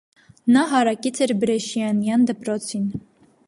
[0.55, 2.93] Նա հարակից էր բրեշիանյան դպրոցին։